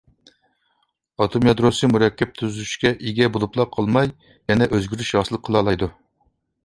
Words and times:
ئاتوم 1.25 1.43
يادروسى 1.49 1.89
مۇرەككەپ 1.91 2.33
تۈزۈلۈشكە 2.39 2.93
ئىگە 3.11 3.29
بولۇپلا 3.37 3.67
قالماي، 3.77 4.11
يەنە 4.53 4.73
ئۆزگىرىش 4.75 5.13
ھاسىل 5.19 5.41
قىلالايدۇ. 5.47 5.91